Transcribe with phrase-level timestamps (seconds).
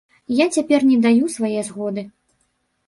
[0.37, 2.09] Я цяпер не даю свае згоды.